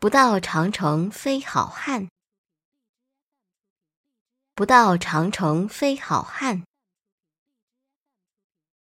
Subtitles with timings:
[0.00, 2.08] 不到长城非好汉。
[4.54, 6.62] 不到长城非好汉。